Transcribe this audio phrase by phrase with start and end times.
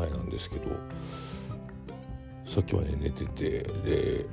[0.00, 0.62] 前なんですけど
[2.46, 4.26] さっきはね寝ててで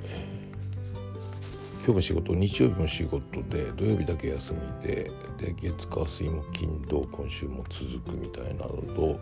[1.84, 9.20] 今日も仕事日曜日も仕事で土曜日だけ休みでで月火水も金土今週も続くみたいなのと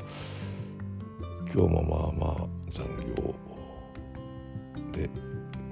[1.52, 3.34] 今日もまあまあ残業
[4.92, 5.10] で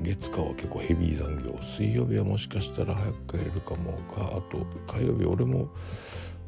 [0.02, 1.58] 月火は結構ヘビー残業。
[1.62, 5.68] 水曜日はもしかしたら早く帰れるかもかあと火曜日俺も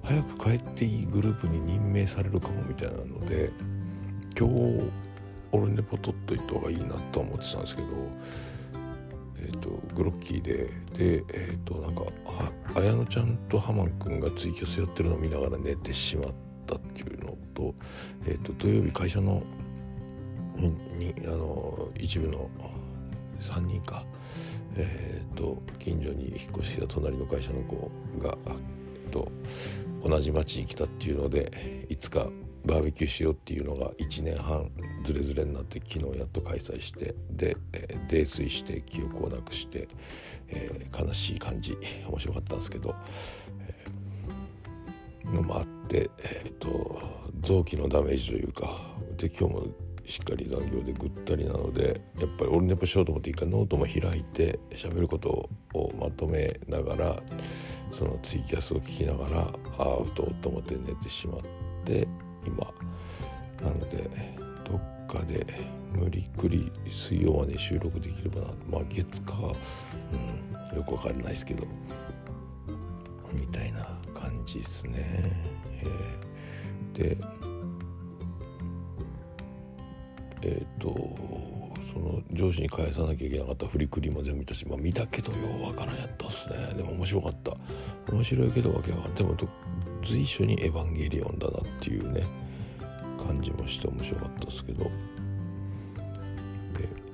[0.02, 3.52] 早く帰っていいグループに任命されるかもみたいなので
[4.38, 4.90] 今日
[5.52, 7.88] 俺ネポ取っといた方がいいなとは思ってたんですけど
[9.38, 10.70] えっ、ー、とグロッキーで。
[10.92, 12.02] でえっ、ー、となんか
[12.74, 16.32] 綾乃ちゃんとハマン君がツイキャスやってるのを見ながら寝てしまっ
[16.66, 17.74] たっていうのと,、
[18.26, 19.42] えーと、土曜日会社の
[20.98, 22.50] にあの一部の
[23.40, 24.04] 3人か
[24.76, 28.36] えっ、ー、と近所に引っ越してた隣の会社の子が
[29.10, 29.30] と
[30.02, 32.28] 同じ町に来たっていうのでいつか
[32.64, 34.70] バーベキューしようっていうのが1年半
[35.04, 37.56] ずれずれになって昨日やっと開催してで、
[38.08, 39.88] 泥酔して記憶をなくして、
[40.48, 41.76] えー、悲しい感じ。
[42.08, 42.94] 面白かったんですけど、
[43.60, 47.00] えー、のもあって、えーと、
[47.40, 49.66] 臓器のダメージというかで今日も
[50.04, 57.22] しっかり残業でぐったりなのでやっぱりオルネポしようと思って一回ノートも開いて喋ることをまとめながら
[57.92, 61.40] そのツイキャスを聞きながらああうとうと思って寝てしまっ
[61.84, 62.08] て
[62.46, 62.72] 今。
[63.62, 64.10] なので
[64.64, 65.46] どっかで
[65.92, 68.46] 無理くり水曜まで収録できればな。
[68.70, 69.34] まあ月か、
[70.72, 71.66] うん、よくわからないですけど。
[73.32, 75.32] みたいな感じですね。
[75.80, 77.16] えー、で
[80.42, 80.92] えっ、ー、と
[81.92, 86.74] その上司に返さなきゃいけなかったフリクリも全部見たし、まあ、見たけどようわからんやったっすね。
[86.76, 87.56] でも面白かった。
[88.12, 89.34] 面白いけどわけわかんでも
[90.02, 92.24] 随所に「エヴァンゲリオン」だなっていうね
[93.24, 94.84] 感じもして面白かったですけど。
[94.84, 94.90] で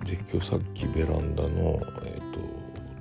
[0.04, 2.38] 実況さっきベランダの、えーと、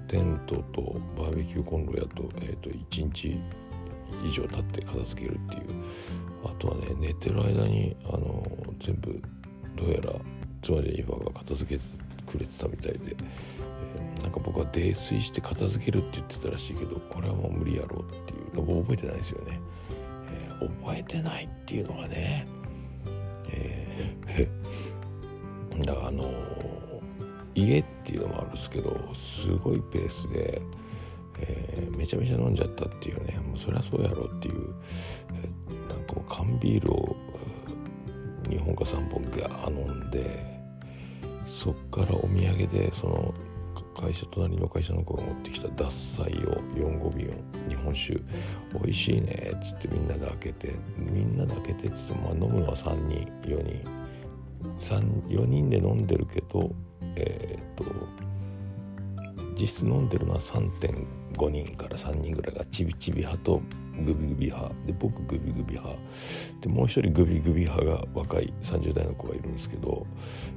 [0.08, 3.40] テントとバーベキューコンロやと,、えーと、1日
[4.26, 5.64] 以上経って片付けるっていう。
[6.44, 8.46] あとはね寝てる間にあの
[8.80, 9.22] 全部
[9.76, 10.14] どうやら
[10.62, 18.48] 妻ジェニファーが片付けてくれてたみたいで、えー、なんか僕は泥酔して片付けるって言ってたらしいけどこれはもう無理やろうっていう。
[18.66, 19.60] のを覚えてないですよね、
[20.60, 22.48] えー、覚えてないっていうのがね、
[23.50, 26.34] えー、 だからあのー、
[27.56, 30.62] 家っていうのもあるんですけどすごいペースで、
[31.40, 33.40] えー、めちゃめちゃ飲んじゃったっていうね。
[33.48, 34.74] もうそりゃそうやろっていう、
[35.34, 37.16] えー、なんかもう缶ビールを
[38.44, 40.57] 2本か3本ガー飲んで
[41.58, 43.34] そっからお土産でその
[44.00, 47.32] 会社隣の会社の子が持ってきた獺祭を4合瓶を
[47.68, 48.20] 日本酒
[48.74, 53.84] 美味しいねっつってみんなで開けてみんなで開けてっつってまあ飲むのは3人4人
[55.30, 56.72] 4人で飲んでるけど
[57.16, 57.86] えー、っと
[59.60, 63.62] 実質飲んでるのは3.5人から3人ぐらいがちびちび派と
[64.06, 64.74] グビグビ派。
[64.86, 65.98] で僕グビグビ派。
[66.62, 70.06] でもう一人グビグビ派が若い30代の子がいるんですけど、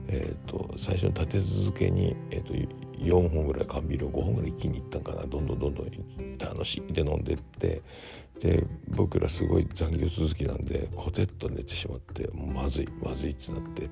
[0.08, 2.54] えーと、最初に立て続けに、えーと、
[2.98, 5.22] 4本ぐらい缶ビールを5本ぐらい一気にいったんかな。
[5.26, 7.82] どんどんどんどん楽しいで飲んでって
[8.40, 13.90] で僕らすごい残業続きなんでコテッと寝てしまってまずいまずいってなって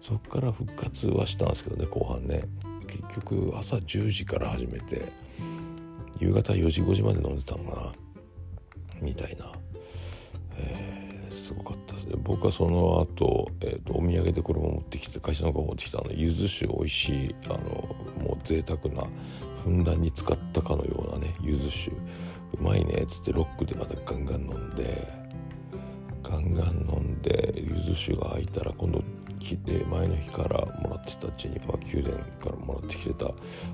[0.00, 2.44] そっから復活はしたんですけどね後半ね。
[2.86, 5.12] 結局朝10時から始めて
[6.18, 7.92] 夕方4時5時まで飲んでたのかな。
[9.00, 9.52] みたいな、
[10.56, 12.04] えー、すごかったです。
[12.06, 17.58] ね僕はその後、えーと、お土産でこれも持ってきて会社の方が持ってきたあの柚子酒美味しいあの
[18.24, 19.06] もう贅沢な
[19.64, 21.92] ふんだんに使ったかのようなね柚子酒。
[22.58, 25.06] うまいねっつってロックでまたガンガン飲んで
[26.22, 29.02] ガンガン飲んで柚子酒が空いたら今度
[29.90, 33.30] 前の日からもらってたジェニファー宮殿からもらってきてた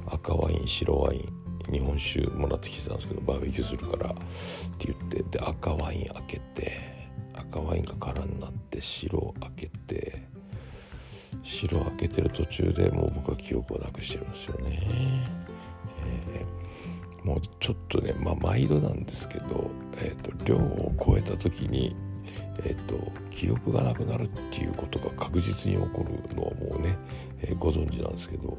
[0.07, 1.46] 赤ワイン白ワイン。
[1.71, 4.15] 日本酒もらってきてたんですけどバーベキューするからっ
[4.79, 6.73] て言ってで赤ワイン開けて
[7.35, 10.23] 赤ワインが空になって白開けて
[11.43, 14.81] 白開けてる途中でもう僕は記憶をなくしてるんですよね。
[16.35, 21.95] えー、もうちょっとねまあ毎度なんですけど、えーと、量を超えた時に
[22.65, 26.97] えーと、記憶がなくなるっていうことが確実に起こるのはもうね、
[27.43, 28.59] えー、ご存知なんですけど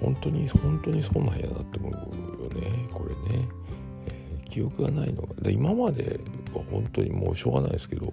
[0.00, 2.88] 本当に本当にそうなんやなって思うよね。
[2.92, 3.48] これね、
[4.06, 5.34] えー、記憶がないのが。
[5.42, 6.20] で今まで
[6.54, 8.12] は本当にもうしょうがないですけど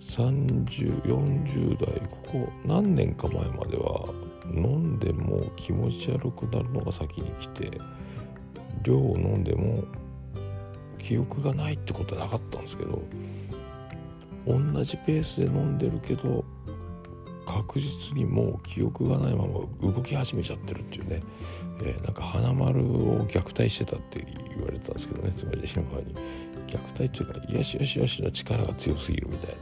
[0.00, 4.08] 3040代ここ何年か前までは
[4.46, 7.70] 飲んでも気持ち悪くなるのが先に来て
[8.82, 9.84] 量を飲んでも
[10.98, 13.02] 記憶がないってことはなかったんですけど
[14.46, 16.44] 同じペースで飲んでるけど
[17.50, 21.22] 確実にもう記憶がないまま動き始めちゃってるっていうね、
[21.82, 24.24] えー、なんか花丸を虐待してたって
[24.56, 25.32] 言われたんですけどね。
[25.36, 26.14] つまりシノファに。
[26.68, 29.56] 虐待っていうかよしよしよしの力が強すぎるみたいな,、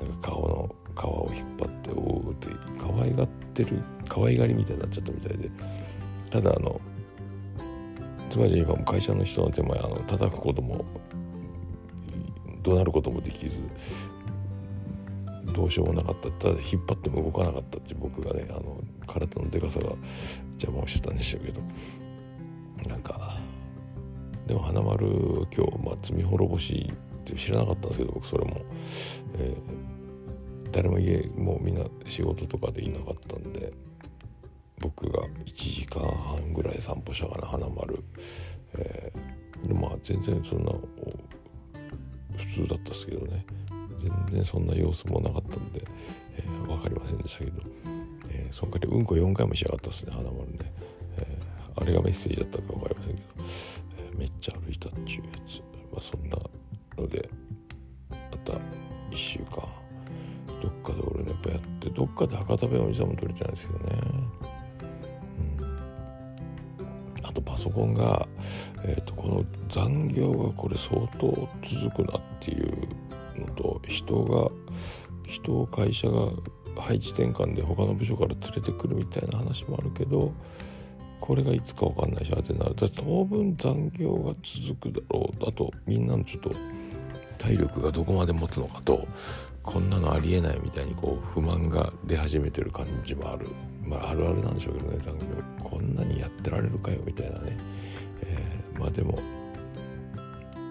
[0.00, 2.48] えー、なんか顔の皮を引っ張っておうって
[2.78, 5.50] 可愛がってる可愛がりみたいになっちゃったみたいで。
[6.30, 6.80] ただあの
[8.28, 10.84] つまり今も会社の人の手前あの叩くことも
[12.62, 13.58] 怒鳴ることもできず
[15.60, 16.30] どうしようもなかった。
[16.30, 19.90] ただ引っ張っても動かなかったって僕がねあの体のでかさが
[20.52, 21.60] 邪魔をしてたんでしょうけど。
[22.88, 23.38] なんか
[24.46, 25.06] でも花丸
[25.54, 28.56] 今日、まあ、罪滅ぼしって知らなかったんですけど僕それも、
[29.34, 33.70] えー、誰も家もうみんな仕事とかでいなかったんで
[34.78, 38.02] 僕が1時間半ぐらい散歩したかな花丸、
[38.78, 40.72] えー、でまあ全然そんな
[42.38, 43.44] 普通だったですけどね。
[44.00, 45.84] 全然そんな様子もなかったんで、
[46.36, 47.62] えー、分かりませんでしたけど、
[48.28, 50.72] えー、その代わりうんこ4回もしやがったですね花丸ね、
[51.18, 53.26] えー、あれがメッセージだったか分かりませんけど、
[53.98, 55.60] えー、めっちゃ歩いたっていうやつ。
[55.92, 56.36] まあそんな
[56.96, 57.28] ので
[58.10, 58.58] また1
[59.14, 59.68] 週間。
[60.60, 64.00] どっかで俺ねやっぱやってどっかで博多弁おじさんも取れてないんですけどね。
[67.22, 68.26] あとパソコンが、
[68.84, 72.88] えーと、この残業がこれ相当続くなっていう
[73.40, 74.50] のと人が
[75.26, 76.30] 人を会社が
[76.76, 80.32] 配置転換で他の部署から連れてくるみたいな話もあるけど
[81.20, 82.74] これがいつか分かんないしあてなる。
[82.74, 85.48] だ当分残業が続くだろう。
[85.48, 86.52] あとみんなのちょっと
[87.38, 89.06] 体力がどこまで持つのかと
[89.62, 93.48] こんなのありえないみたいにこう不満が出始めてる感じもある。
[93.84, 95.24] まああるあるなんでしょうけどね残業。
[95.62, 97.56] こんなにやってられるかよみたいなね、
[98.22, 99.18] えー、まあでも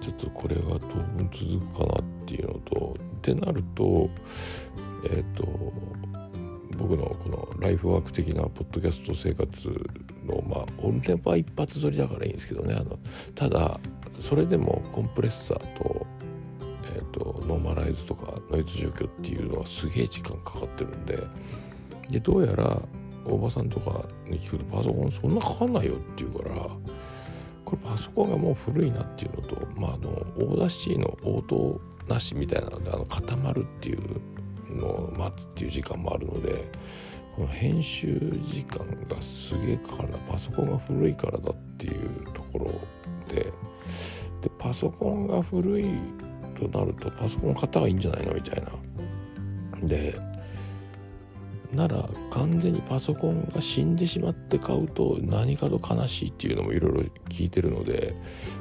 [0.01, 4.10] ちょっとこれが当分続くかなっていうのとってなると
[5.04, 5.74] えっ、ー、と
[6.78, 9.70] 僕のこのライフワーク的なポッドキャスト生活
[10.26, 13.00] のまあオルネパ一発撮りだからいいんですけどねあの
[13.34, 13.80] ただ
[14.20, 16.06] それでもコンプレッサーと,、
[16.84, 21.24] えーと、ノーマライズとかノイズ除去っていうのはすげえ時間かかってるんで
[22.12, 22.81] でどうやら
[23.26, 26.68] 大場さんとかに聞くとパソコンそんなかかんないよって言うから
[27.66, 31.80] これパソコンがもう古いなっていうのと、まあ、あの Audacity の応答
[32.10, 34.02] なしみたいなのであの固まるっていう
[34.76, 36.72] のを待つっていう時間もあるので
[37.36, 42.72] この編集時間がすげえかかるなパソコンが古いからだっていうところ
[43.34, 43.54] で
[44.42, 45.86] でパソコンが古い
[46.60, 48.34] となるとパソコン買った方がいいんじゃないの？
[48.34, 48.64] みたい
[49.82, 49.88] な。
[49.88, 50.20] で
[51.74, 58.16] なら完全にパソコンが死んでしまって買うと何かと悲しいっていうのもいろいろ聞いてるので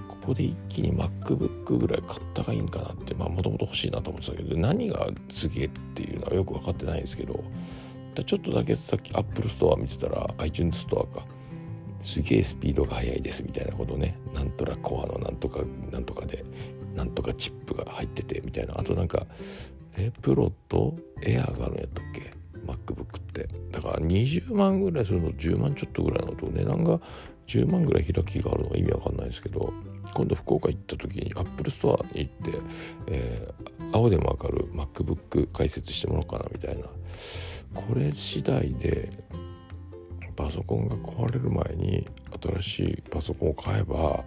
[0.09, 7.45] ここで一気に MacBook ぐらい買ったがいいんかなってまあもともと欲しいなと思ってたけど何がすげえっていうのはよく分かってないんですけど
[8.25, 11.27] ちょっとだけさっき Apple Store 見てたら iTunes Store か
[12.01, 15.61] すげえスピードが速いですみたいなことねなんとかコアのなんとか
[15.91, 16.45] なんとかで
[16.99, 18.75] なんとかチップが入っててみたいな。
[18.77, 19.27] あとなんか
[19.97, 22.35] えプロとエアがあるんやったっけ
[22.67, 23.49] ？MacBook って。
[23.71, 27.01] だから20万ぐらいするの10万ちょっとぐらいのと値段が
[27.49, 29.73] 10万ぐらい開きがあるのが意味わかんないですけど
[30.15, 32.61] 今度福岡行った時に Apple Store に行って、
[33.09, 36.85] えー、青でもわかる MacBook 解説してもらおうかなみたいな。
[37.75, 39.13] これ次第で
[40.37, 42.09] パソコンが壊れる前に
[42.41, 44.25] 新しいパソコンを買えば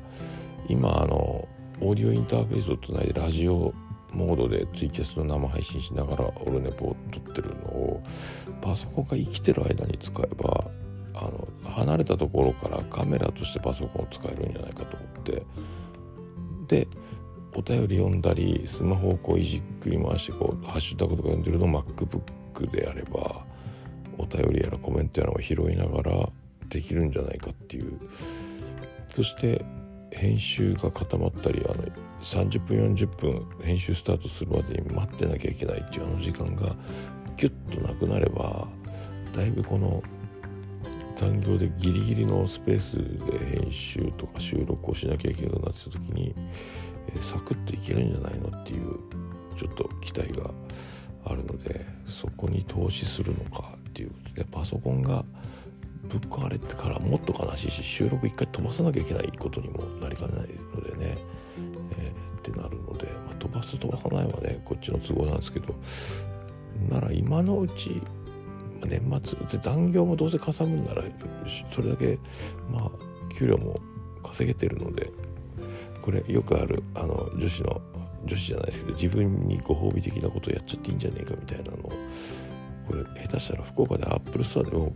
[0.67, 1.47] 今あの
[1.79, 3.73] オーディオインターフェースをつないでラジオ
[4.13, 8.03] モードでツイキャスの生配信しながらオルネポを撮ってるのを
[8.61, 10.69] パソコンが生きてる間に使えば
[11.13, 15.45] あの離れたところからカメラとしてパソコンを使えるんじゃないかと思って
[16.67, 16.87] で
[17.53, 23.45] お便り読んだりスマホをこういじっくり回してこうハッシュタグとか読んでるのを MacBook であれば
[24.17, 26.29] お便りやらコメントやらを拾いながら
[26.69, 27.99] できるんじゃないかっていう。
[29.11, 29.63] そして
[30.11, 31.83] 編集が固まったりあの
[32.21, 36.75] 30分40分編集スタートするまでに待ってなきゃいけないっていうあの時間が
[37.35, 38.67] ギュッとなくなれば
[39.35, 40.01] だいぶこの
[41.21, 46.33] 残業でギリギリのスペースで編集とか収録をしなきゃいけなくなってた時に、
[47.09, 48.97] えー、サクッといけるんじゃないのっていう
[49.55, 50.49] ちょっと期待が
[51.25, 55.23] あるのでそこに投資するのかっていうことでパソコンが
[56.05, 61.17] ぶっ壊れてからもっと悲しいし収録一回飛ばさなきゃいけないことにもなりかねないのでね、
[61.99, 65.75] えー、ってなるので、まあ、飛ばす飛ばさないはねこっちの都合なんですけど
[66.89, 68.01] なら今のうち
[68.85, 69.37] 年末。
[69.47, 71.03] で残業もどうせかさむんなら
[71.71, 72.19] それだけ
[72.71, 72.91] まあ
[73.37, 73.79] 給料も
[74.23, 75.11] 稼げてるので
[76.01, 77.81] これよくあるあの女子の
[78.25, 81.91] 女子じゃないですけど自分にご褒美的なことやっちゃっていいんじゃねえかみたいなのを
[82.87, 84.93] これ下手したら福岡でアップルストアでも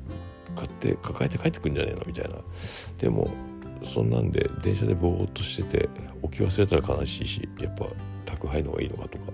[0.55, 2.37] 買って抱えて帰ってくんじゃねえのみたいな。
[2.97, 3.29] でも
[3.83, 5.89] そんなんで電車でぼーっとしてて
[6.21, 7.85] 置き忘れたら悲しいしやっぱ
[8.25, 9.31] 宅配の方がいいのかとか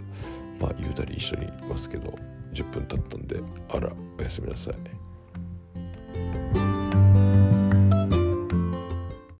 [0.59, 2.17] まあ言うたり一緒にいますけど。
[2.53, 4.75] 10分経ったんであらおやすみなさい。